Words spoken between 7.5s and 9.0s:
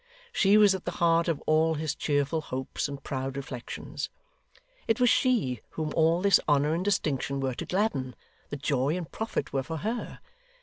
to gladden; the joy